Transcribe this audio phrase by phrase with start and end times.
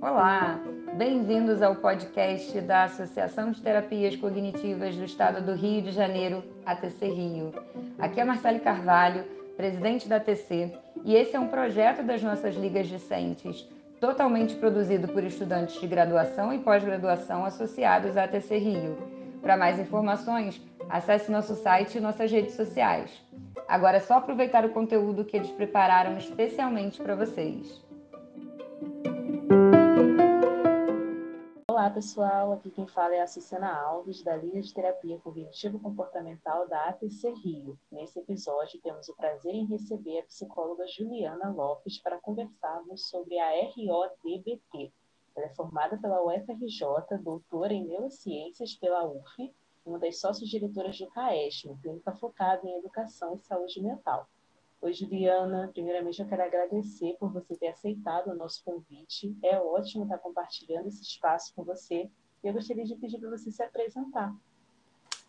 [0.00, 0.58] Olá,
[0.96, 7.06] bem-vindos ao podcast da Associação de Terapias Cognitivas do Estado do Rio de Janeiro, ATC
[7.06, 7.54] Rio.
[8.00, 9.22] Aqui é Marcele Carvalho,
[9.56, 13.64] presidente da ATC, e esse é um projeto das nossas ligas discentes,
[14.00, 18.98] totalmente produzido por estudantes de graduação e pós-graduação associados à ATC Rio.
[19.40, 23.29] Para mais informações, acesse nosso site e nossas redes sociais.
[23.70, 27.80] Agora é só aproveitar o conteúdo que eles prepararam especialmente para vocês.
[31.70, 32.50] Olá, pessoal.
[32.50, 37.78] Aqui quem fala é a Cicena Alves, da Liga de Terapia Cognitivo-Comportamental da ATC Rio.
[37.92, 43.50] Nesse episódio, temos o prazer em receber a psicóloga Juliana Lopes para conversarmos sobre a
[43.52, 44.92] RODBT.
[45.36, 51.76] Ela é formada pela UFRJ, doutora em Neurociências pela UF, uma das sócios-diretoras do CAESM,
[51.82, 54.28] clínica focada em educação e saúde mental.
[54.82, 55.68] Oi, Juliana.
[55.72, 59.36] Primeiramente, eu quero agradecer por você ter aceitado o nosso convite.
[59.42, 62.08] É ótimo estar compartilhando esse espaço com você.
[62.42, 64.34] E eu gostaria de pedir para você se apresentar.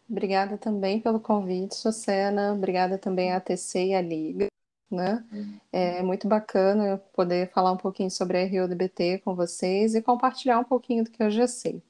[0.09, 2.53] Obrigada também pelo convite, Sucena.
[2.53, 4.47] Obrigada também à ATC e à Liga.
[4.89, 5.23] Né?
[5.31, 5.59] Uhum.
[5.71, 10.65] É muito bacana poder falar um pouquinho sobre a RODBT com vocês e compartilhar um
[10.65, 11.81] pouquinho do que eu já sei.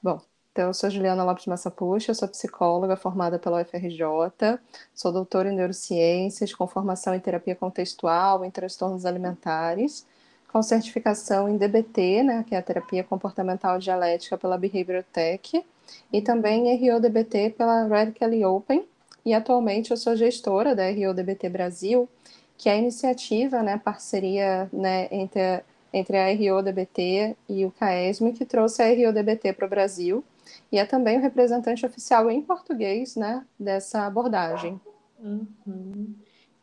[0.00, 0.20] Bom,
[0.54, 4.60] então, eu sou Juliana Lopes Massapuxa, sou psicóloga formada pela UFRJ,
[4.94, 10.06] sou doutora em neurociências, com formação em terapia contextual, em transtornos alimentares,
[10.46, 15.66] com certificação em DBT, né, que é a terapia comportamental dialética pela Behavioral Tech,
[16.12, 18.86] e também em RODBT pela Radically Open,
[19.26, 22.08] e atualmente eu sou gestora da RODBT Brasil,
[22.56, 28.44] que é a iniciativa, né, parceria né, entre, entre a RODBT e o CAESM, que
[28.44, 30.24] trouxe a RODBT para o Brasil,
[30.70, 34.80] e é também o representante oficial em português né, dessa abordagem.
[35.18, 36.14] Uhum.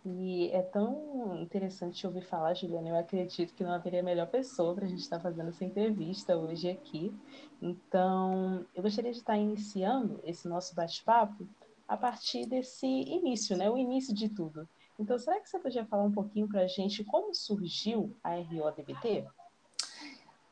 [0.03, 2.89] E é tão interessante ouvir falar, Juliana.
[2.89, 6.69] Eu acredito que não haveria melhor pessoa para a gente estar fazendo essa entrevista hoje
[6.69, 7.13] aqui.
[7.61, 11.47] Então, eu gostaria de estar iniciando esse nosso bate-papo
[11.87, 13.69] a partir desse início, né?
[13.69, 14.67] O início de tudo.
[14.97, 19.27] Então, será que você podia falar um pouquinho para a gente como surgiu a RODBT?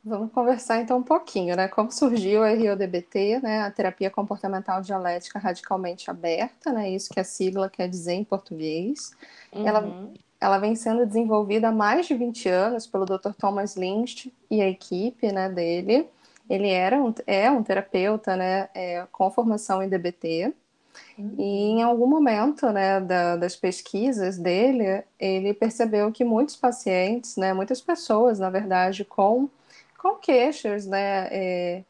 [0.03, 1.67] Vamos conversar então um pouquinho, né?
[1.67, 3.61] Como surgiu a RODBT, né?
[3.61, 6.89] A terapia comportamental dialética radicalmente aberta, né?
[6.89, 9.11] Isso que a sigla quer dizer em português.
[9.53, 9.67] Uhum.
[9.67, 10.09] Ela,
[10.39, 13.33] ela vem sendo desenvolvida há mais de 20 anos pelo Dr.
[13.37, 16.07] Thomas Lynch e a equipe, né, dele.
[16.49, 20.53] Ele era um, é um terapeuta, né, é, com formação em DBT.
[21.17, 21.35] Uhum.
[21.37, 27.53] E em algum momento, né, da, das pesquisas dele, ele percebeu que muitos pacientes, né,
[27.53, 29.49] muitas pessoas, na verdade, com
[29.99, 31.83] com queixas, né, é,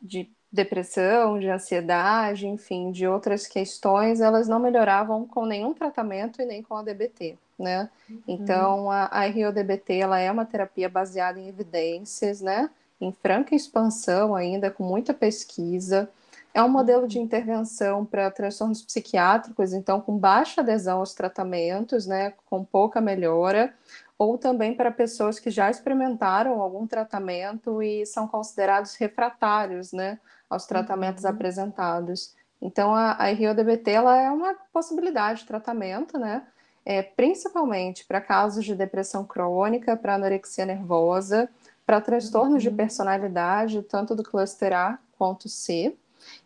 [0.00, 6.46] de depressão, de ansiedade, enfim, de outras questões, elas não melhoravam com nenhum tratamento e
[6.46, 7.90] nem com a DBT, né?
[8.08, 8.22] Uhum.
[8.26, 12.70] Então, a, a RIODBT, ela é uma terapia baseada em evidências, né?
[13.00, 16.08] Em franca expansão ainda, com muita pesquisa.
[16.54, 22.32] É um modelo de intervenção para transtornos psiquiátricos, então, com baixa adesão aos tratamentos, né?
[22.46, 23.74] Com pouca melhora
[24.18, 30.18] ou também para pessoas que já experimentaram algum tratamento e são considerados refratários né,
[30.48, 31.30] aos tratamentos uhum.
[31.30, 32.34] apresentados.
[32.60, 36.42] Então, a, a RIODBT ela é uma possibilidade de tratamento, né?
[36.84, 41.48] É, principalmente para casos de depressão crônica, para anorexia nervosa,
[41.84, 42.70] para transtornos uhum.
[42.70, 45.94] de personalidade, tanto do cluster A quanto C.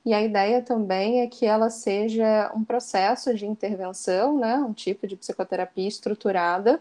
[0.04, 5.06] E a ideia também é que ela seja um processo de intervenção, né, um tipo
[5.06, 6.80] de psicoterapia estruturada,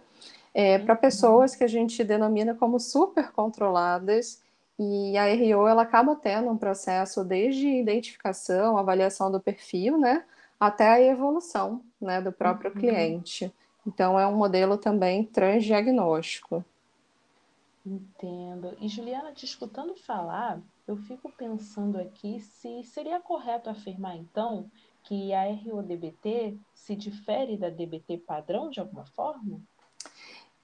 [0.60, 1.00] é, para uhum.
[1.00, 4.44] pessoas que a gente denomina como super controladas.
[4.78, 10.26] E a RO ela acaba tendo um processo desde identificação, avaliação do perfil, né,
[10.60, 12.78] até a evolução, né, do próprio uhum.
[12.78, 13.54] cliente.
[13.88, 16.64] Então é um modelo também transdiagnóstico.
[17.86, 18.76] Entendo.
[18.82, 24.70] E Juliana, te escutando falar, eu fico pensando aqui se seria correto afirmar então
[25.04, 29.62] que a RODBT se difere da DBT padrão de alguma forma?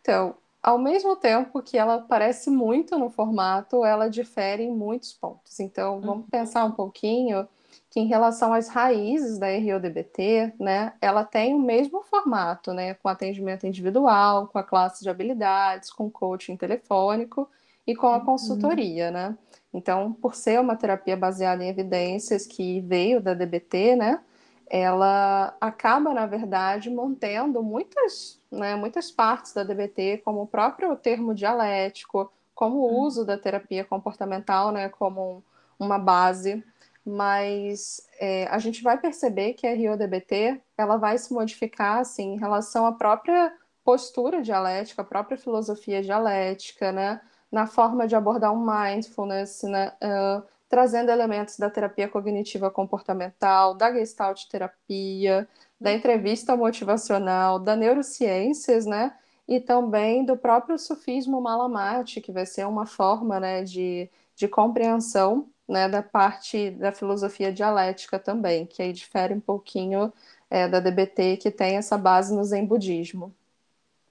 [0.05, 5.59] Então, ao mesmo tempo que ela parece muito no formato, ela difere em muitos pontos.
[5.59, 6.29] Então, vamos uhum.
[6.29, 7.47] pensar um pouquinho
[7.89, 13.09] que em relação às raízes da RODBT, né, ela tem o mesmo formato, né, com
[13.09, 17.49] atendimento individual, com a classe de habilidades, com coaching telefônico
[17.87, 18.25] e com a uhum.
[18.25, 19.35] consultoria, né?
[19.73, 24.21] Então, por ser uma terapia baseada em evidências que veio da DBT, né,
[24.67, 31.33] ela acaba, na verdade, mantendo muitas, né, muitas partes da DBT, como o próprio termo
[31.33, 35.43] dialético, como o uso da terapia comportamental né, como
[35.77, 36.63] uma base,
[37.05, 42.39] mas é, a gente vai perceber que a RIODBT ela vai se modificar assim, em
[42.39, 43.53] relação à própria
[43.83, 47.21] postura dialética, a própria filosofia dialética, né?
[47.51, 49.93] Na forma de abordar um mindfulness, né?
[50.01, 50.43] Uh,
[50.75, 55.47] trazendo elementos da terapia cognitiva comportamental, da gestalt terapia,
[55.79, 59.17] da entrevista motivacional, da neurociências, né?
[59.47, 65.49] E também do próprio sufismo malamate, que vai ser uma forma, né, de, de compreensão,
[65.65, 70.11] né, da parte da filosofia dialética também, que aí difere um pouquinho
[70.49, 73.33] é, da DBT, que tem essa base no Zen budismo.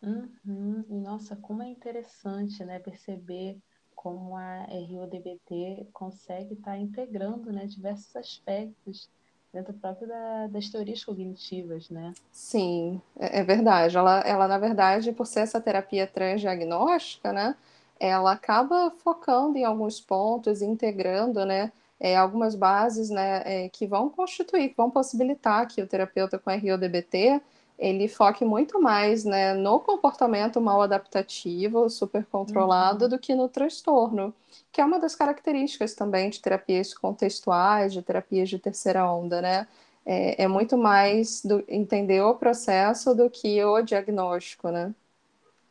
[0.02, 0.82] Uhum.
[0.88, 3.60] Nossa, como é interessante, né, perceber
[4.04, 9.08] como a RODBT consegue estar tá integrando, né, diversos aspectos
[9.50, 12.12] dentro próprio da, das teorias cognitivas, né?
[12.30, 13.96] Sim, é, é verdade.
[13.96, 17.56] Ela, ela, na verdade, por ser essa terapia transdiagnóstica, né,
[17.98, 24.10] ela acaba focando em alguns pontos, integrando, né, é, algumas bases, né, é, que vão
[24.10, 27.40] constituir, que vão possibilitar que o terapeuta com RODBT
[27.78, 33.10] ele foque muito mais né, no comportamento mal adaptativo, super controlado, uhum.
[33.10, 34.32] do que no transtorno,
[34.70, 39.66] que é uma das características também de terapias contextuais, de terapias de terceira onda, né?
[40.06, 44.94] É, é muito mais do, entender o processo do que o diagnóstico, né?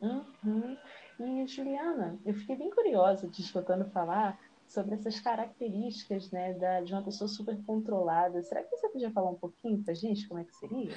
[0.00, 0.76] Uhum.
[1.20, 6.92] E, Juliana, eu fiquei bem curiosa te escutando falar sobre essas características né, da, de
[6.92, 8.42] uma pessoa super controlada.
[8.42, 10.92] Será que você podia falar um pouquinho para a gente como é que seria?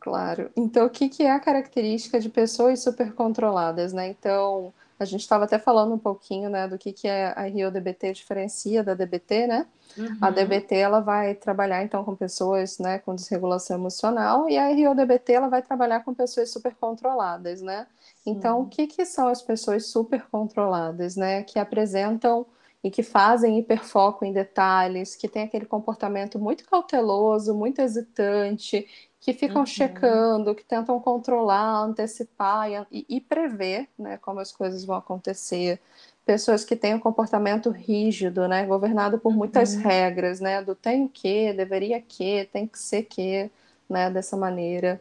[0.00, 0.50] Claro.
[0.56, 4.08] Então, o que, que é a característica de pessoas supercontroladas, né?
[4.08, 8.12] Então, a gente estava até falando um pouquinho, né, do que, que é a RIO-DBT
[8.12, 9.66] diferencia da DBT, né?
[9.96, 10.18] Uhum.
[10.20, 15.32] A DBT, ela vai trabalhar, então, com pessoas, né, com desregulação emocional, e a RIO-DBT,
[15.32, 17.86] ela vai trabalhar com pessoas supercontroladas, né?
[18.24, 21.42] Então, o que, que são as pessoas supercontroladas, né?
[21.42, 22.46] Que apresentam
[22.82, 28.86] e que fazem hiperfoco em detalhes, que tem aquele comportamento muito cauteloso, muito hesitante,
[29.20, 29.66] que ficam uhum.
[29.66, 35.80] checando, que tentam controlar, antecipar e, e, prever né, como as coisas vão acontecer.
[36.24, 39.82] Pessoas que têm um comportamento rígido, né, governado por muitas uhum.
[39.82, 43.50] regras, né, do tem que, deveria que, tem que ser que,
[43.88, 45.00] né, dessa maneira.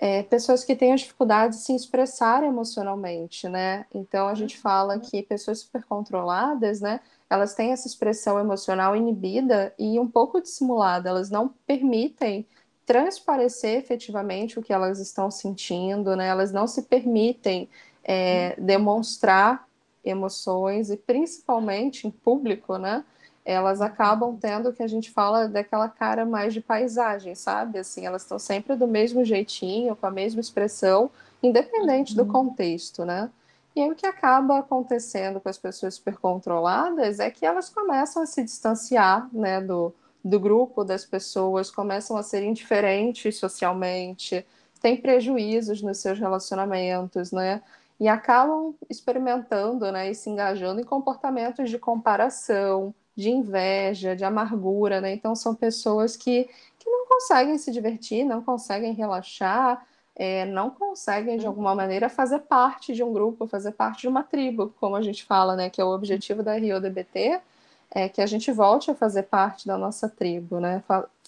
[0.00, 3.84] É, pessoas que têm a dificuldade de se expressar emocionalmente, né?
[3.92, 5.00] Então a gente fala uhum.
[5.00, 7.00] que pessoas super controladas, né?
[7.28, 11.08] Elas têm essa expressão emocional inibida e um pouco dissimulada.
[11.08, 12.46] Elas não permitem
[12.88, 16.26] transparecer efetivamente o que elas estão sentindo, né?
[16.26, 17.68] Elas não se permitem
[18.02, 19.68] é, demonstrar
[20.02, 23.04] emoções e principalmente em público, né?
[23.44, 27.78] Elas acabam tendo o que a gente fala daquela cara mais de paisagem, sabe?
[27.78, 31.10] Assim, elas estão sempre do mesmo jeitinho, com a mesma expressão,
[31.42, 32.24] independente uhum.
[32.24, 33.30] do contexto, né?
[33.76, 38.26] E aí o que acaba acontecendo com as pessoas supercontroladas é que elas começam a
[38.26, 39.94] se distanciar, né, do,
[40.28, 44.44] do grupo das pessoas começam a ser indiferentes socialmente,
[44.80, 47.62] têm prejuízos nos seus relacionamentos, né?
[47.98, 55.00] E acabam experimentando, né, e se engajando em comportamentos de comparação, de inveja, de amargura,
[55.00, 55.12] né?
[55.12, 56.44] Então são pessoas que,
[56.78, 59.84] que não conseguem se divertir, não conseguem relaxar,
[60.14, 64.22] é, não conseguem de alguma maneira fazer parte de um grupo, fazer parte de uma
[64.22, 65.70] tribo, como a gente fala, né?
[65.70, 67.40] Que é o objetivo da Rio DBT,
[67.90, 70.82] é que a gente volte a fazer parte da nossa tribo, né?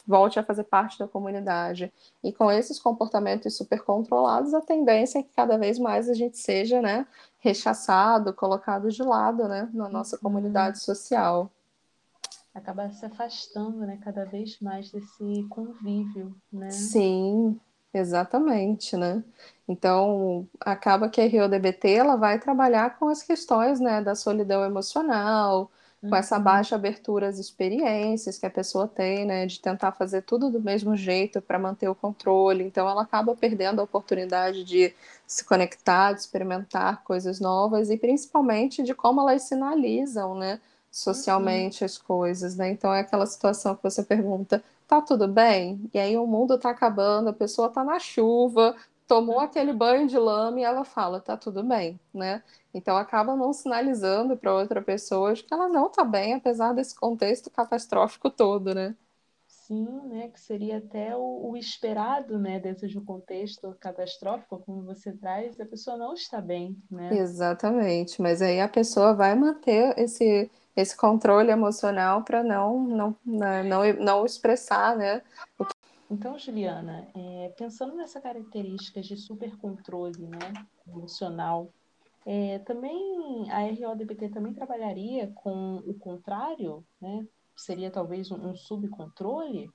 [0.06, 1.92] Volte a fazer parte da comunidade.
[2.22, 6.38] E com esses comportamentos super controlados, a tendência é que cada vez mais a gente
[6.38, 7.06] seja, né,
[7.38, 10.23] rechaçado, colocado de lado, né, na nossa uhum.
[10.23, 11.50] comunidade social.
[12.54, 16.70] Acaba se afastando, né, cada vez mais desse convívio, né?
[16.70, 17.58] Sim,
[17.94, 19.23] exatamente, né?
[19.68, 25.70] Então, acaba que a RioDBT ela vai trabalhar com as questões, né, da solidão emocional,
[26.00, 26.42] com essa uhum.
[26.42, 30.97] baixa abertura às experiências que a pessoa tem, né, de tentar fazer tudo do mesmo
[30.97, 32.64] jeito para manter o controle.
[32.64, 34.95] Então, ela acaba perdendo a oportunidade de
[35.26, 40.59] se conectar, de experimentar coisas novas e principalmente de como elas sinalizam, né,
[40.90, 41.87] socialmente uhum.
[41.87, 42.71] as coisas, né?
[42.71, 45.80] Então, é aquela situação que você pergunta: tá tudo bem?
[45.92, 48.75] E aí o mundo tá acabando, a pessoa tá na chuva,
[49.11, 52.45] tomou aquele banho de lama e ela fala, tá tudo bem, né?
[52.73, 56.95] Então acaba não sinalizando para outra pessoa de que ela não tá bem, apesar desse
[56.95, 58.95] contexto catastrófico todo, né?
[59.49, 60.29] Sim, né?
[60.29, 62.61] Que seria até o, o esperado, né?
[62.61, 67.12] Dentro de um contexto catastrófico, como você traz, a pessoa não está bem, né?
[67.12, 73.64] Exatamente, mas aí a pessoa vai manter esse, esse controle emocional para não, não, né,
[73.64, 75.21] não, não expressar, né?
[75.59, 75.79] O que
[76.11, 80.52] então, Juliana, é, pensando nessa característica de supercontrole né,
[80.88, 81.73] emocional,
[82.26, 87.26] é, também a RODBT também trabalharia com o contrário, né?
[87.57, 89.71] Seria talvez um, um subcontrole?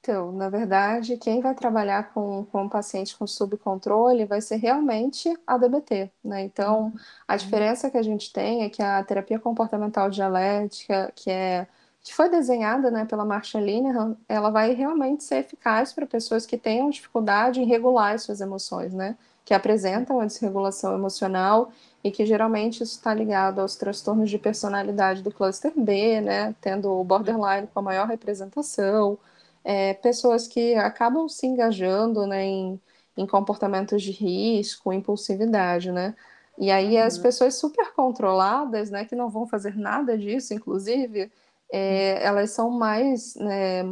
[0.00, 5.32] Então, na verdade, quem vai trabalhar com, com o paciente com subcontrole vai ser realmente
[5.46, 6.42] a DBT, né?
[6.42, 6.92] Então,
[7.28, 7.38] a uhum.
[7.38, 11.68] diferença que a gente tem é que a terapia comportamental dialética, que é
[12.02, 16.56] que foi desenhada né, pela Marcia Linehan, ela vai realmente ser eficaz para pessoas que
[16.56, 19.16] tenham dificuldade em regular as suas emoções, né?
[19.44, 21.70] Que apresentam a desregulação emocional
[22.02, 26.54] e que geralmente isso está ligado aos transtornos de personalidade do cluster B, né?
[26.60, 29.18] Tendo o borderline com a maior representação,
[29.62, 32.80] é, pessoas que acabam se engajando né, em,
[33.16, 36.14] em comportamentos de risco, impulsividade, né?
[36.58, 37.04] E aí uhum.
[37.04, 41.30] as pessoas super controladas, né, que não vão fazer nada disso, inclusive,
[41.72, 43.82] é, elas são mais, né,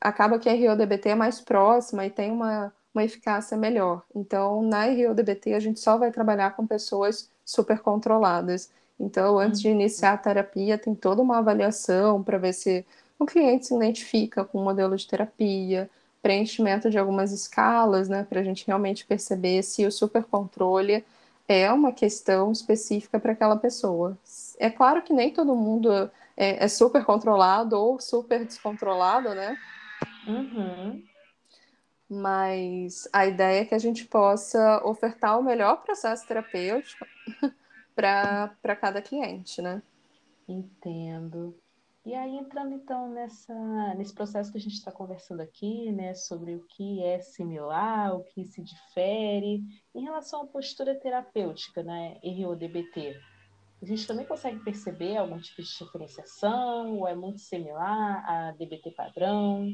[0.00, 4.02] acaba que a RODBT é mais próxima e tem uma, uma eficácia melhor.
[4.14, 8.70] Então, na RODBT, a gente só vai trabalhar com pessoas super controladas.
[8.98, 9.74] Então, antes de uhum.
[9.74, 12.84] iniciar a terapia, tem toda uma avaliação para ver se
[13.18, 15.90] o cliente se identifica com o modelo de terapia,
[16.22, 21.04] preenchimento de algumas escalas, né, para a gente realmente perceber se o supercontrole
[21.46, 24.18] é uma questão específica para aquela pessoa.
[24.58, 29.56] É claro que nem todo mundo é, é super controlado ou super descontrolado, né?
[30.26, 31.02] Uhum.
[32.08, 37.04] Mas a ideia é que a gente possa ofertar o melhor processo terapêutico
[37.94, 39.82] para cada cliente, né?
[40.48, 41.56] Entendo.
[42.04, 43.52] E aí, entrando então nessa,
[43.96, 48.22] nesse processo que a gente está conversando aqui, né, sobre o que é similar, o
[48.22, 53.12] que se difere, em relação à postura terapêutica, né, RODBT,
[53.82, 58.92] a gente também consegue perceber algum tipo de diferenciação, ou é muito similar a DBT
[58.92, 59.68] padrão?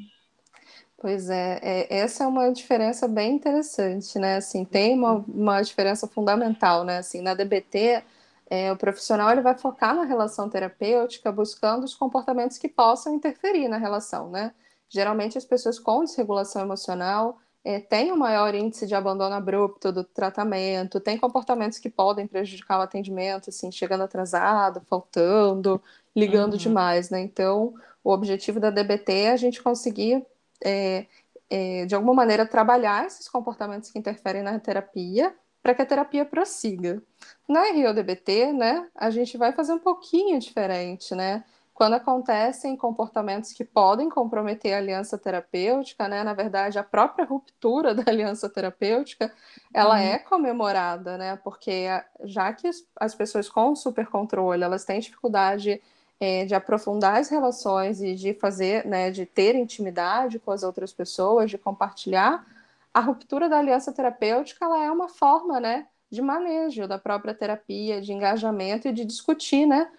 [0.97, 4.37] Pois é, é, essa é uma diferença bem interessante, né?
[4.37, 6.99] Assim, tem uma, uma diferença fundamental, né?
[6.99, 8.05] Assim, na DBT,
[8.49, 13.69] é, o profissional ele vai focar na relação terapêutica, buscando os comportamentos que possam interferir
[13.69, 14.53] na relação, né?
[14.89, 20.03] Geralmente as pessoas com desregulação emocional é, têm um maior índice de abandono abrupto do
[20.03, 25.81] tratamento, têm comportamentos que podem prejudicar o atendimento, assim, chegando atrasado, faltando,
[26.15, 26.59] ligando uhum.
[26.59, 27.21] demais, né?
[27.21, 30.27] Então, o objetivo da DBT é a gente conseguir,
[30.65, 31.07] é,
[31.49, 36.25] é, de alguma maneira, trabalhar esses comportamentos que interferem na terapia para que a terapia
[36.25, 37.01] prossiga.
[37.49, 41.45] Na RIODBT, né, a gente vai fazer um pouquinho diferente, né?
[41.83, 47.93] Quando acontecem comportamentos que podem comprometer a aliança terapêutica, né, na verdade, a própria ruptura
[47.93, 49.33] da aliança terapêutica,
[49.75, 50.01] ela uhum.
[50.01, 51.35] é comemorada, né?
[51.43, 51.87] Porque
[52.23, 55.83] já que as pessoas com supercontrole, elas têm dificuldade
[56.21, 60.93] é, de aprofundar as relações e de fazer, né, de ter intimidade com as outras
[60.93, 62.47] pessoas, de compartilhar
[62.95, 68.01] a ruptura da aliança terapêutica ela é uma forma né, de manejo da própria terapia,
[68.01, 69.91] de engajamento e de discutir né,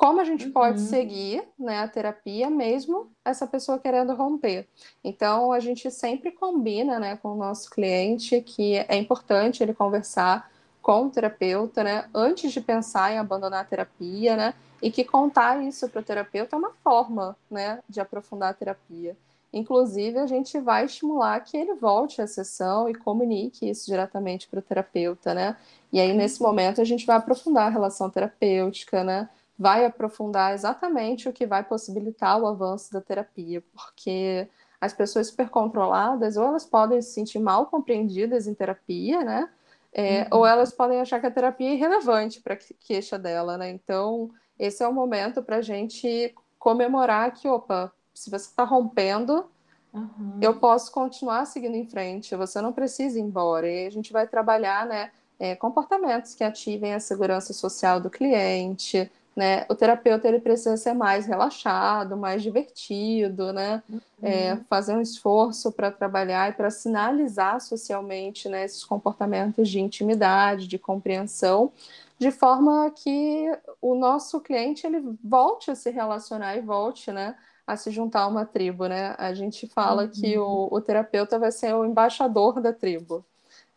[0.00, 0.52] como a gente uhum.
[0.52, 4.66] pode seguir né, a terapia mesmo essa pessoa querendo romper.
[5.04, 10.50] Então, a gente sempre combina né, com o nosso cliente que é importante ele conversar
[10.80, 15.62] com o terapeuta né, antes de pensar em abandonar a terapia, né, e que contar
[15.62, 19.14] isso para o terapeuta é uma forma né, de aprofundar a terapia.
[19.52, 24.60] Inclusive, a gente vai estimular que ele volte à sessão e comunique isso diretamente para
[24.60, 25.56] o terapeuta, né?
[25.92, 29.28] E aí, nesse momento, a gente vai aprofundar a relação terapêutica, né?
[29.60, 34.48] Vai aprofundar exatamente o que vai possibilitar o avanço da terapia, porque
[34.80, 39.50] as pessoas supercontroladas, ou elas podem se sentir mal compreendidas em terapia, né?
[39.92, 40.38] É, uhum.
[40.38, 43.68] Ou elas podem achar que a terapia é irrelevante para a queixa dela, né?
[43.68, 49.44] Então, esse é o momento para a gente comemorar que, opa, se você está rompendo,
[49.92, 50.38] uhum.
[50.40, 53.68] eu posso continuar seguindo em frente, você não precisa ir embora.
[53.68, 59.10] E a gente vai trabalhar né, é, comportamentos que ativem a segurança social do cliente.
[59.40, 59.64] Né?
[59.70, 63.82] O terapeuta ele precisa ser mais relaxado, mais divertido, né?
[63.88, 64.00] Uhum.
[64.22, 70.68] É, fazer um esforço para trabalhar e para sinalizar socialmente né, esses comportamentos de intimidade,
[70.68, 71.72] de compreensão,
[72.18, 77.34] de forma que o nosso cliente ele volte a se relacionar e volte né,
[77.66, 79.14] a se juntar a uma tribo, né?
[79.16, 80.10] A gente fala uhum.
[80.10, 83.24] que o, o, terapeuta vai ser o embaixador da tribo.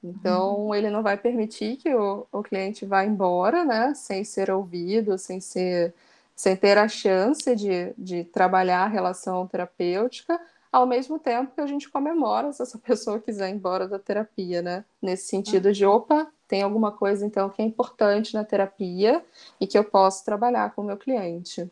[0.04, 0.76] Então, uhum.
[0.76, 3.94] ele não vai permitir que o, o cliente vá embora, né?
[3.96, 5.94] Sem ser ouvido, sem ser
[6.36, 10.40] sem ter a chance de, de trabalhar a relação terapêutica,
[10.72, 14.62] ao mesmo tempo que a gente comemora se essa pessoa quiser ir embora da terapia,
[14.62, 14.84] né?
[15.02, 19.24] Nesse sentido de, opa, tem alguma coisa então que é importante na terapia
[19.60, 21.72] e que eu posso trabalhar com o meu cliente.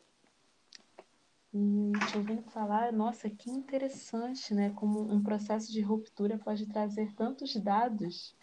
[1.53, 4.72] Hum, te ouvindo falar, nossa, que interessante, né?
[4.75, 8.34] Como um processo de ruptura pode trazer tantos dados.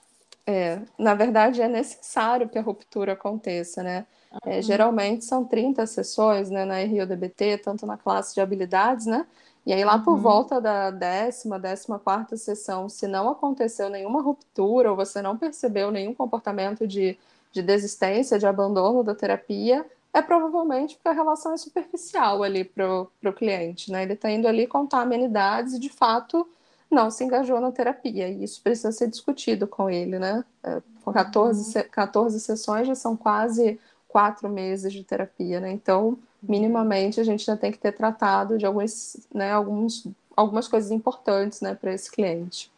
[0.47, 4.07] É, na verdade é necessário que a ruptura aconteça, né?
[4.33, 4.53] Uhum.
[4.53, 9.27] É, geralmente são 30 sessões né, na RIODBT, tanto na classe de habilidades, né?
[9.69, 10.03] E aí, lá uhum.
[10.03, 15.37] por volta da décima, décima quarta sessão, se não aconteceu nenhuma ruptura ou você não
[15.37, 17.19] percebeu nenhum comportamento de,
[17.53, 23.03] de desistência, de abandono da terapia, é provavelmente porque a relação é superficial ali para
[23.03, 24.03] o cliente, né?
[24.03, 26.49] Ele está indo ali contar amenidades e, de fato,
[26.91, 28.29] não se engajou na terapia.
[28.29, 30.45] E isso precisa ser discutido com ele, né?
[30.63, 35.71] É, 14, 14 sessões já são quase quatro meses de terapia, né?
[35.71, 40.91] Então, minimamente, a gente já tem que ter tratado de alguns, né, alguns, algumas coisas
[40.91, 42.71] importantes, né, para esse cliente.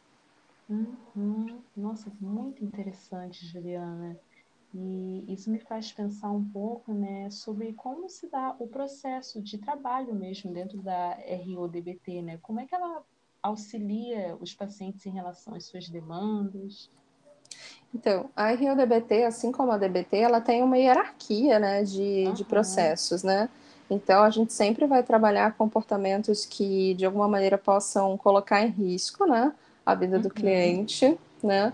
[0.68, 1.58] Uhum.
[1.76, 4.16] Nossa, muito interessante, Juliana.
[4.72, 9.58] E isso me faz pensar um pouco né, sobre como se dá o processo de
[9.58, 12.38] trabalho mesmo dentro da RODBT, né?
[12.40, 13.02] Como é que ela
[13.42, 16.88] auxilia os pacientes em relação às suas demandas?
[17.92, 22.32] Então, a RODBT, assim como a DBT, ela tem uma hierarquia né, de, uhum.
[22.32, 23.48] de processos, né?
[23.90, 29.26] Então, a gente sempre vai trabalhar comportamentos que, de alguma maneira, possam colocar em risco
[29.26, 29.52] né,
[29.84, 30.22] a vida uhum.
[30.22, 31.72] do cliente, né?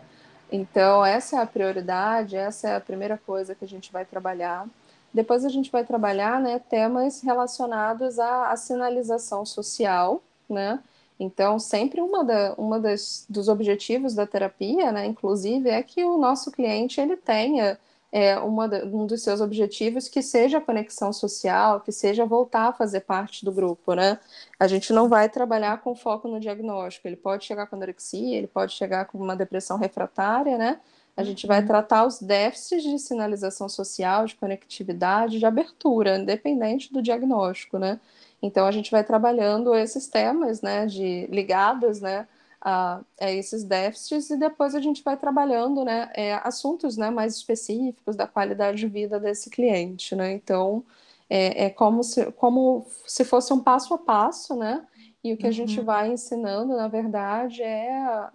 [0.50, 4.66] Então, essa é a prioridade, essa é a primeira coisa que a gente vai trabalhar.
[5.12, 10.78] Depois a gente vai trabalhar né, temas relacionados à, à sinalização social, né?
[11.18, 16.18] Então, sempre uma, da, uma das, dos objetivos da terapia, né, inclusive, é que o
[16.18, 17.78] nosso cliente ele tenha
[18.18, 22.72] é, uma, um dos seus objetivos que seja a conexão social, que seja voltar a
[22.72, 24.18] fazer parte do grupo, né?
[24.58, 27.06] A gente não vai trabalhar com foco no diagnóstico.
[27.06, 30.80] Ele pode chegar com anorexia, ele pode chegar com uma depressão refratária, né?
[31.14, 31.66] A gente vai uhum.
[31.66, 38.00] tratar os déficits de sinalização social, de conectividade, de abertura, independente do diagnóstico, né?
[38.40, 42.26] Então a gente vai trabalhando esses temas, né, de ligados, né,
[42.68, 47.36] a, a esses déficits e depois a gente vai trabalhando, né, é, assuntos, né, mais
[47.36, 50.32] específicos da qualidade de vida desse cliente, né.
[50.32, 50.84] Então
[51.30, 54.84] é, é como se como se fosse um passo a passo, né.
[55.22, 55.50] E o que uhum.
[55.50, 55.86] a gente uhum.
[55.86, 58.28] vai ensinando, na verdade, é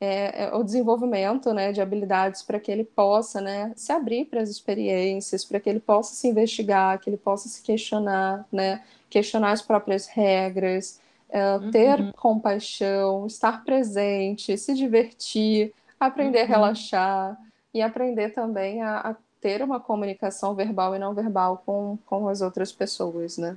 [0.00, 4.40] é, é, o desenvolvimento né, de habilidades para que ele possa né, se abrir para
[4.40, 9.50] as experiências, para que ele possa se investigar, que ele possa se questionar, né, questionar
[9.52, 11.70] as próprias regras, é, uhum.
[11.70, 16.44] ter compaixão, estar presente, se divertir, aprender uhum.
[16.44, 17.38] a relaxar
[17.72, 22.40] e aprender também a, a, ter uma comunicação verbal e não verbal com, com as
[22.40, 23.56] outras pessoas, né?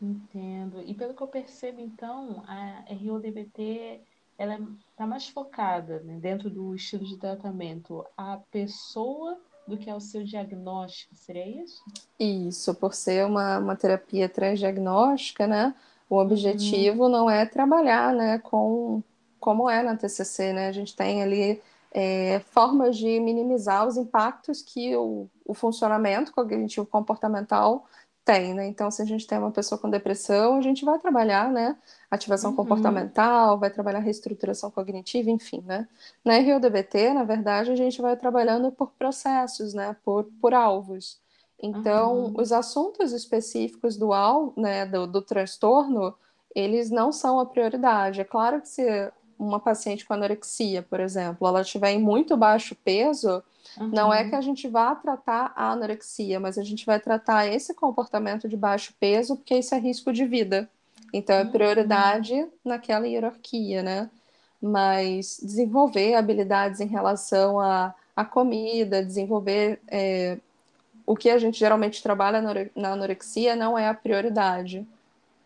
[0.00, 0.82] Entendo.
[0.84, 4.00] E pelo que eu percebo, então, a RODBT
[4.38, 4.58] ela
[4.90, 10.22] está mais focada né, dentro do estilo de tratamento a pessoa do que ao seu
[10.22, 11.82] diagnóstico, seria isso?
[12.20, 15.74] Isso, por ser uma, uma terapia transdiagnóstica, né?
[16.08, 17.08] O objetivo uhum.
[17.08, 19.02] não é trabalhar, né, com
[19.40, 20.68] como é na TCC, né?
[20.68, 26.84] A gente tem ali é, formas de minimizar os impactos que o, o funcionamento cognitivo
[26.86, 27.86] comportamental
[28.24, 28.66] tem, né?
[28.66, 31.76] Então, se a gente tem uma pessoa com depressão, a gente vai trabalhar, né?
[32.10, 32.56] Ativação uhum.
[32.56, 35.86] comportamental, vai trabalhar reestruturação cognitiva, enfim, né?
[36.24, 39.94] Na RODBT, na verdade, a gente vai trabalhando por processos, né?
[40.04, 41.20] Por, por alvos.
[41.62, 42.34] Então, uhum.
[42.36, 44.10] os assuntos específicos do,
[44.56, 46.14] né, do, do transtorno,
[46.54, 48.20] eles não são a prioridade.
[48.20, 52.74] É claro que se uma paciente com anorexia, por exemplo, ela estiver em muito baixo
[52.74, 53.42] peso,
[53.78, 53.88] Uhum.
[53.88, 57.74] Não é que a gente vá tratar a anorexia, mas a gente vai tratar esse
[57.74, 60.68] comportamento de baixo peso, porque isso é risco de vida.
[61.12, 61.50] Então, é uhum.
[61.50, 62.50] prioridade uhum.
[62.64, 64.10] naquela hierarquia, né?
[64.60, 70.38] Mas desenvolver habilidades em relação à, à comida, desenvolver é,
[71.06, 72.42] o que a gente geralmente trabalha
[72.74, 74.86] na anorexia não é a prioridade.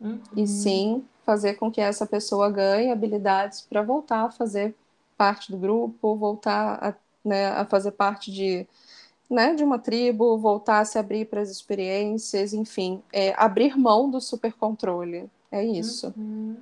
[0.01, 0.21] Uhum.
[0.35, 4.75] E sim fazer com que essa pessoa ganhe habilidades para voltar a fazer
[5.17, 6.95] parte do grupo, voltar a
[7.25, 8.67] né, a fazer parte de,
[9.29, 14.11] né, de uma tribo, voltar a se abrir para as experiências, enfim, é, abrir mão
[14.11, 15.31] do supercontrole.
[15.53, 16.13] É isso.
[16.17, 16.57] Uhum.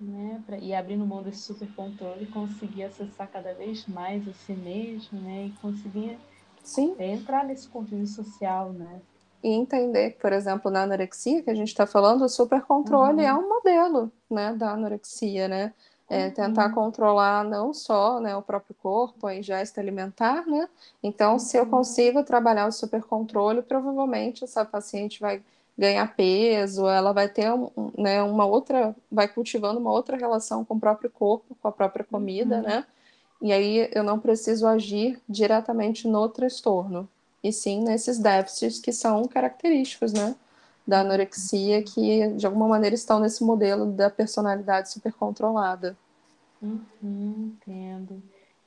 [0.00, 5.20] Né, pra, e abrindo mão desse supercontrole, conseguir acessar cada vez mais a si mesmo,
[5.20, 6.18] né, e conseguir
[6.62, 6.94] Sim.
[6.98, 9.00] É, entrar nesse convívio social, né.
[9.42, 13.28] E entender por exemplo, na anorexia, que a gente está falando, o supercontrole uhum.
[13.28, 15.72] é um modelo, né, da anorexia, né,
[16.10, 16.74] é, tentar uhum.
[16.74, 20.68] controlar não só né, o próprio corpo, a ingesta alimentar, né?
[21.00, 21.38] Então, uhum.
[21.38, 21.70] se eu uhum.
[21.70, 25.40] consigo trabalhar o supercontrole, provavelmente essa paciente vai
[25.78, 30.74] ganhar peso, ela vai ter um, né, uma outra, vai cultivando uma outra relação com
[30.74, 32.62] o próprio corpo, com a própria comida, uhum.
[32.62, 32.86] né?
[33.40, 37.08] E aí eu não preciso agir diretamente no transtorno,
[37.42, 40.36] e sim nesses déficits que são característicos, né?
[40.90, 45.96] da anorexia que de alguma maneira estão nesse modelo da personalidade supercontrolada.
[46.60, 48.20] Uhum, entendo.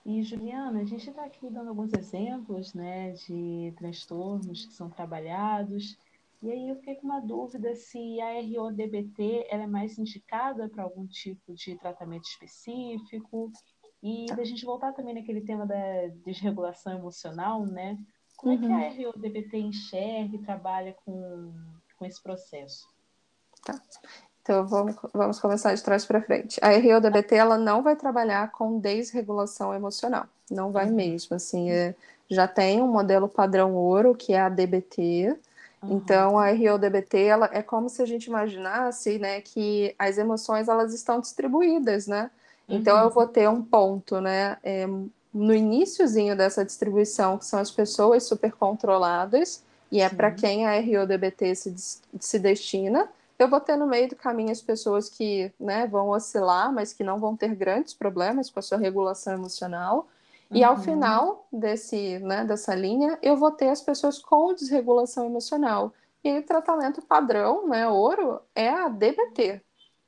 [0.05, 5.97] E Juliana, a gente está aqui dando alguns exemplos, né, de transtornos que são trabalhados.
[6.41, 10.83] E aí eu fiquei com uma dúvida se a RODBT ela é mais indicada para
[10.83, 13.51] algum tipo de tratamento específico.
[14.03, 15.75] E da gente voltar também naquele tema da
[16.25, 17.97] desregulação emocional, né?
[18.35, 18.77] Como uhum.
[18.77, 19.11] é que a uhum.
[19.11, 21.53] RODBT enxerga e trabalha com,
[21.97, 22.85] com esse processo?
[23.63, 23.81] Tá.
[24.41, 26.59] Então vamos, vamos começar de trás para frente.
[26.61, 30.95] A RODBT ela não vai trabalhar com desregulação emocional, não vai uhum.
[30.95, 31.37] mesmo.
[31.37, 31.95] Assim, é,
[32.29, 35.39] já tem um modelo padrão ouro que é a DBT,
[35.83, 35.97] Uhum.
[35.97, 40.93] Então, a RODBT ela é como se a gente imaginasse, né, que as emoções elas
[40.93, 42.31] estão distribuídas, né?
[42.75, 43.03] Então, uhum.
[43.03, 44.87] eu vou ter um ponto, né, é,
[45.33, 50.79] no iníciozinho dessa distribuição, que são as pessoas super controladas, e é para quem a
[50.79, 51.75] RODBT se,
[52.19, 53.07] se destina.
[53.37, 57.03] Eu vou ter no meio do caminho as pessoas que né, vão oscilar, mas que
[57.03, 60.07] não vão ter grandes problemas com a sua regulação emocional.
[60.51, 60.81] E ao uhum.
[60.81, 65.93] final desse, né, dessa linha, eu vou ter as pessoas com desregulação emocional.
[66.23, 69.61] E o tratamento padrão, né, ouro, é a DBT,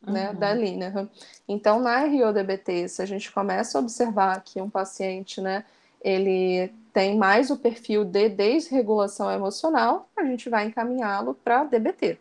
[0.06, 0.14] uhum.
[0.14, 1.10] né, da linha.
[1.48, 5.64] Então, na RODBT, se a gente começa a observar que um paciente, né,
[6.02, 12.18] ele tem mais o perfil de desregulação emocional, a gente vai encaminhá-lo para DBT.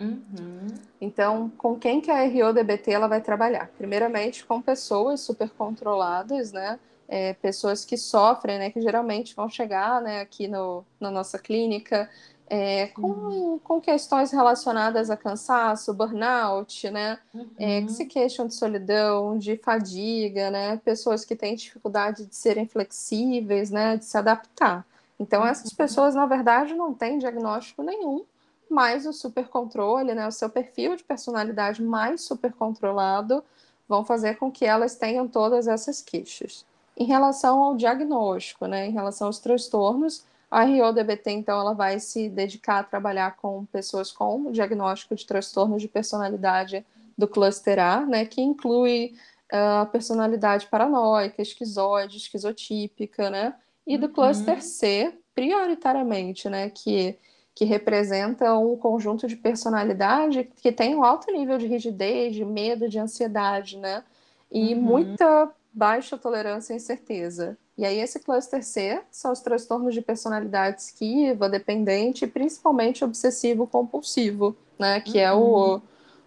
[0.00, 0.66] Uhum.
[1.00, 3.70] Então, com quem que a RODBT ela vai trabalhar?
[3.76, 6.78] Primeiramente, com pessoas super controladas, né?
[7.08, 12.08] é, pessoas que sofrem, né, que geralmente vão chegar né, aqui no, na nossa clínica
[12.50, 17.46] é, com, com questões relacionadas a cansaço, burnout, né, uhum.
[17.58, 22.66] é, que se queixam de solidão, de fadiga, né, pessoas que têm dificuldade de serem
[22.66, 24.86] flexíveis, né, de se adaptar.
[25.20, 25.76] Então, essas uhum.
[25.76, 28.24] pessoas, na verdade, não têm diagnóstico nenhum,
[28.70, 33.44] mas o supercontrole, né, o seu perfil de personalidade mais supercontrolado
[33.86, 36.64] vão fazer com que elas tenham todas essas queixas.
[36.96, 42.28] Em relação ao diagnóstico, né, em relação aos transtornos, a RODBT, então, ela vai se
[42.28, 46.84] dedicar a trabalhar com pessoas com diagnóstico de transtornos de personalidade
[47.16, 49.14] do cluster A, né, que inclui
[49.52, 53.54] ah, a uh, personalidade paranoica, esquizoide, esquizotípica, né,
[53.86, 54.12] e do uhum.
[54.12, 57.18] cluster C, prioritariamente, né, que,
[57.54, 62.88] que representa um conjunto de personalidade que tem um alto nível de rigidez, de medo,
[62.88, 64.02] de ansiedade, né,
[64.50, 64.80] e uhum.
[64.80, 67.58] muita baixa tolerância e incerteza.
[67.78, 74.56] E aí, esse cluster C são os transtornos de personalidade esquiva, dependente e principalmente obsessivo-compulsivo,
[74.76, 75.00] né?
[75.00, 75.24] Que uhum.
[75.24, 75.80] é o, uhum.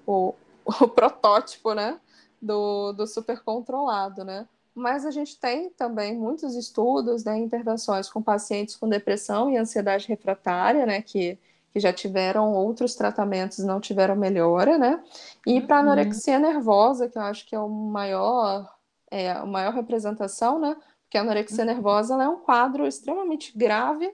[0.07, 0.33] o,
[0.65, 1.99] o, protótipo, né?
[2.41, 4.47] Do, do supercontrolado, né?
[4.73, 7.37] Mas a gente tem também muitos estudos, né?
[7.37, 11.01] Intervenções com pacientes com depressão e ansiedade refratária, né?
[11.01, 11.37] Que,
[11.73, 15.03] que já tiveram outros tratamentos e não tiveram melhora, né?
[15.45, 15.67] E uhum.
[15.67, 18.71] para anorexia nervosa, que eu acho que é o maior
[19.11, 20.77] é, a maior representação, né?
[21.11, 24.13] Porque a anorexia nervosa é um quadro extremamente grave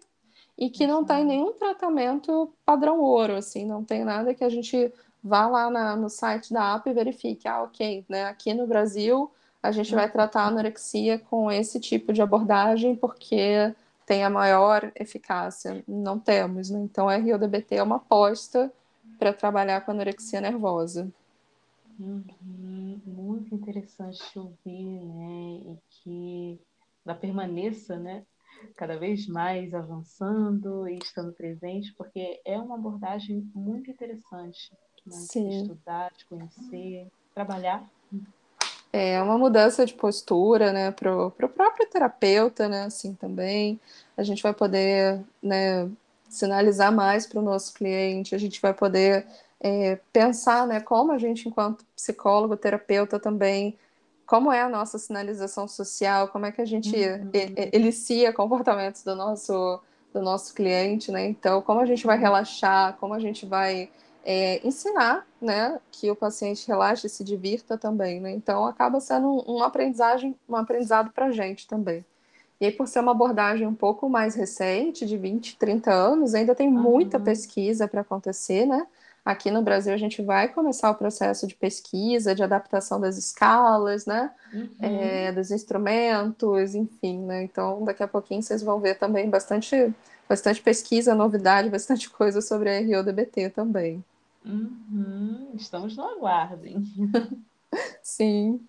[0.57, 4.91] e que não tem nenhum tratamento padrão ouro, assim, não tem nada que a gente
[5.23, 8.25] vá lá na, no site da app e verifique, ah, ok, né?
[8.25, 9.31] Aqui no Brasil
[9.61, 14.91] a gente vai tratar a anorexia com esse tipo de abordagem porque tem a maior
[14.95, 15.83] eficácia.
[15.87, 16.79] Não temos, né?
[16.79, 18.73] Então a RODBT é uma aposta
[19.19, 21.07] para trabalhar com anorexia nervosa.
[21.99, 25.61] Uhum, muito interessante te ouvir, né?
[25.63, 26.59] E que
[27.07, 28.23] ela permaneça, né?
[28.75, 34.71] Cada vez mais avançando e estando presente, porque é uma abordagem muito interessante
[35.05, 35.17] né?
[35.31, 37.87] de estudar, de conhecer, trabalhar.
[38.91, 43.79] É uma mudança de postura, né, para o próprio terapeuta, né, assim também.
[44.15, 45.89] A gente vai poder, né,
[46.27, 49.27] sinalizar mais para o nosso cliente, a gente vai poder
[49.59, 53.77] é, pensar né, como a gente, enquanto psicólogo, terapeuta também,
[54.27, 57.31] como é a nossa sinalização social, como é que a gente uhum.
[57.71, 59.79] elicia comportamentos do nosso,
[60.13, 61.25] do nosso cliente, né?
[61.25, 63.89] Então, como a gente vai relaxar, como a gente vai
[64.25, 68.31] é, ensinar, né, que o paciente relaxe e se divirta também, né?
[68.31, 72.03] Então, acaba sendo um, um aprendizagem, um aprendizado para a gente também.
[72.59, 76.53] E aí, por ser uma abordagem um pouco mais recente, de 20, 30 anos, ainda
[76.53, 77.23] tem muita uhum.
[77.23, 78.85] pesquisa para acontecer, né?
[79.27, 84.05] Aqui no Brasil, a gente vai começar o processo de pesquisa, de adaptação das escalas,
[84.05, 84.33] né?
[84.53, 84.69] Uhum.
[84.79, 87.43] É, dos instrumentos, enfim, né?
[87.43, 89.93] Então, daqui a pouquinho vocês vão ver também bastante,
[90.29, 94.01] bastante pesquisa, novidade, bastante coisa sobre a RODBT também.
[94.45, 95.51] Uhum.
[95.55, 96.85] Estamos no aguardo, hein?
[98.01, 98.65] Sim.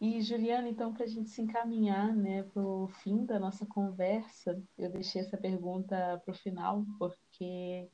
[0.00, 4.58] E, Juliana, então, para a gente se encaminhar né, para o fim da nossa conversa,
[4.78, 7.86] eu deixei essa pergunta para o final, porque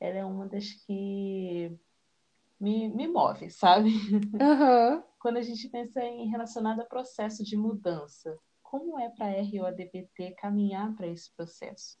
[0.00, 1.72] ela é uma das que
[2.60, 3.90] me, me move, sabe?
[3.90, 5.02] Uhum.
[5.20, 10.36] Quando a gente pensa em relacionado a processo de mudança, como é para a RODBT
[10.38, 11.98] caminhar para esse processo?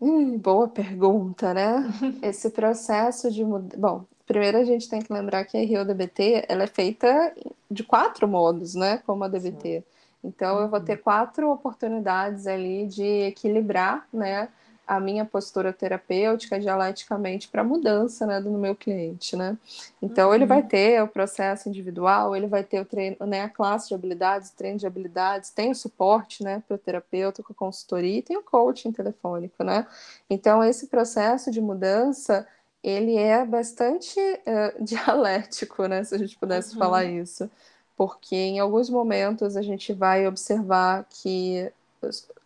[0.00, 1.82] Hum, boa pergunta, né?
[2.22, 3.78] Esse processo de mudança.
[3.78, 7.34] Bom, primeiro a gente tem que lembrar que a RIO-DBT ela é feita
[7.70, 8.98] de quatro modos, né?
[8.98, 9.80] Como a DBT.
[9.80, 9.84] Sim.
[10.22, 14.48] Então, eu vou ter quatro oportunidades ali de equilibrar, né?
[14.86, 19.58] A minha postura terapêutica dialeticamente para mudança né, do meu cliente, né?
[20.00, 20.34] Então uhum.
[20.34, 23.94] ele vai ter o processo individual, ele vai ter o treino, né, a classe de
[23.94, 28.22] habilidades, treino de habilidades, tem o suporte, né, para o terapeuta com a consultoria e
[28.22, 29.86] tem o coaching telefônico, né?
[30.30, 32.46] Então esse processo de mudança
[32.82, 36.78] ele é bastante uh, dialético, né, se a gente pudesse uhum.
[36.78, 37.50] falar isso,
[37.96, 41.72] porque em alguns momentos a gente vai observar que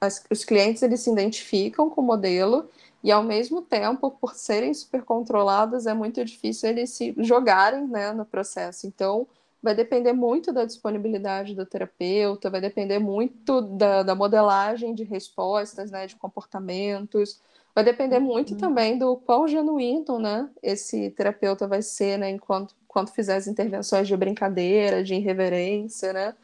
[0.01, 2.69] as, os clientes eles se identificam com o modelo
[3.03, 8.13] e ao mesmo tempo, por serem super controlados, é muito difícil eles se jogarem né,
[8.13, 8.87] no processo.
[8.87, 9.27] Então,
[9.63, 15.91] vai depender muito da disponibilidade do terapeuta, vai depender muito da, da modelagem de respostas,
[15.91, 17.41] né, de comportamentos,
[17.75, 18.59] vai depender muito uhum.
[18.59, 24.09] também do quão genuíno né, esse terapeuta vai ser né, enquanto, enquanto fizer as intervenções
[24.09, 26.35] de brincadeira, de irreverência, né?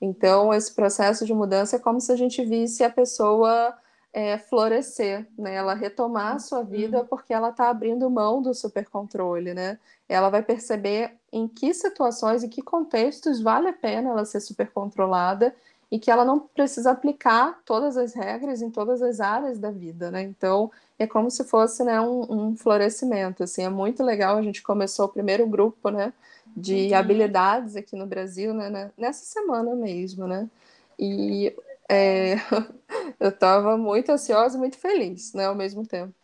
[0.00, 3.76] Então, esse processo de mudança é como se a gente visse a pessoa
[4.12, 5.54] é, florescer, né?
[5.54, 7.06] Ela retomar a sua vida uhum.
[7.06, 9.78] porque ela está abrindo mão do supercontrole, né?
[10.08, 15.54] Ela vai perceber em que situações e que contextos vale a pena ela ser supercontrolada
[15.90, 20.10] e que ela não precisa aplicar todas as regras em todas as áreas da vida,
[20.10, 20.22] né?
[20.22, 24.62] Então, é como se fosse né, um, um florescimento, assim, é muito legal, a gente
[24.62, 26.12] começou o primeiro grupo, né?
[26.56, 26.96] de uhum.
[26.96, 30.48] habilidades aqui no Brasil, né, né, nessa semana mesmo, né?
[30.98, 31.54] E
[31.88, 32.34] é,
[33.18, 36.14] eu estava muito ansiosa e muito feliz, né, ao mesmo tempo.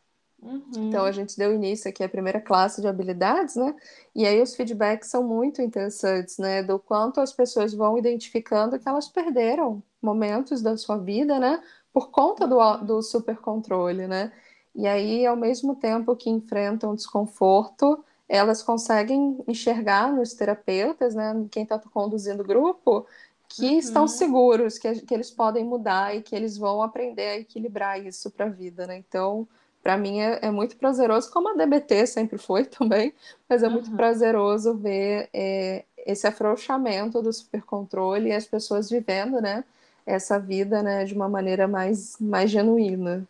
[0.46, 0.88] Uhum.
[0.88, 3.74] Então a gente deu início aqui à primeira classe de habilidades, né?
[4.14, 6.62] E aí os feedbacks são muito interessantes, né?
[6.62, 11.60] Do quanto as pessoas vão identificando que elas perderam momentos da sua vida, né?
[11.92, 14.32] Por conta do, do supercontrole, né?
[14.74, 21.62] E aí, ao mesmo tempo que enfrentam desconforto, elas conseguem enxergar nos terapeutas, né, quem
[21.62, 23.06] está conduzindo o grupo,
[23.48, 23.78] que uhum.
[23.78, 28.30] estão seguros, que, que eles podem mudar e que eles vão aprender a equilibrar isso
[28.30, 28.96] para a vida, né?
[28.96, 29.48] Então,
[29.86, 33.14] para mim é, é, muito prazeroso, como a DBT sempre foi também,
[33.48, 33.74] mas é uhum.
[33.74, 39.62] muito prazeroso ver é, esse afrouxamento do supercontrole e as pessoas vivendo, né,
[40.04, 43.28] essa vida, né, de uma maneira mais, mais genuína.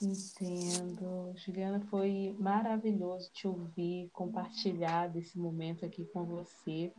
[0.00, 1.32] Entendo.
[1.34, 6.92] Juliana, foi maravilhoso te ouvir, compartilhar desse momento aqui com você.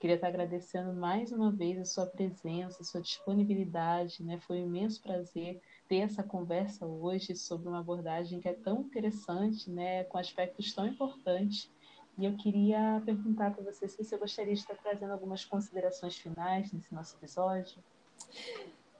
[0.00, 4.38] Queria estar agradecendo mais uma vez a sua presença, a sua disponibilidade, né?
[4.40, 9.70] Foi um imenso prazer ter essa conversa hoje sobre uma abordagem que é tão interessante,
[9.70, 10.04] né?
[10.04, 11.70] Com aspectos tão importantes.
[12.18, 16.72] E eu queria perguntar para você se você gostaria de estar trazendo algumas considerações finais
[16.72, 17.76] nesse nosso episódio.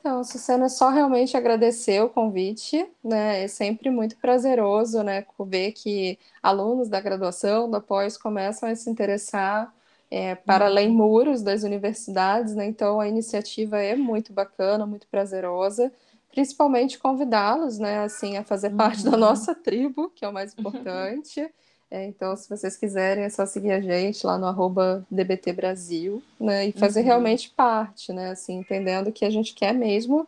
[0.00, 3.42] Então, Susana, só realmente agradecer o convite, né?
[3.42, 8.88] É sempre muito prazeroso, né, ver que alunos da graduação, da pós, começam a se
[8.88, 9.74] interessar
[10.10, 10.94] é, para além uhum.
[10.94, 12.66] muros das universidades, né?
[12.66, 15.92] Então, a iniciativa é muito bacana, muito prazerosa,
[16.30, 19.18] principalmente convidá-los, né, assim, a fazer parte da uhum.
[19.18, 21.48] nossa tribo, que é o mais importante.
[21.90, 26.22] É, então, se vocês quiserem, é só seguir a gente lá no arroba DBT Brasil,
[26.38, 26.66] né?
[26.66, 27.06] E fazer uhum.
[27.06, 28.30] realmente parte, né?
[28.30, 30.26] Assim, entendendo que a gente quer mesmo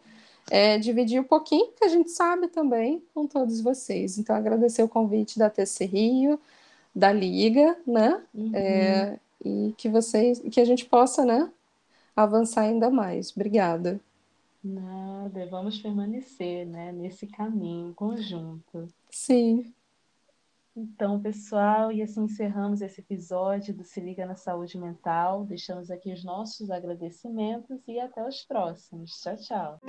[0.51, 4.19] é, dividir um pouquinho que a gente sabe também com todos vocês.
[4.19, 6.41] Então, agradecer o convite da TC Rio,
[6.95, 8.23] da Liga, né?
[8.33, 8.51] Uhum.
[8.55, 11.51] É, e que vocês, que a gente possa, né?
[12.15, 13.33] Avançar ainda mais.
[13.33, 14.01] Obrigada.
[14.69, 16.93] Nada, vamos permanecer, né?
[16.93, 18.87] Nesse caminho conjunto.
[19.11, 19.73] Sim.
[20.77, 25.45] Então, pessoal, e assim encerramos esse episódio do Se Liga na Saúde Mental.
[25.45, 29.19] Deixamos aqui os nossos agradecimentos e até os próximos.
[29.21, 29.81] Tchau, tchau.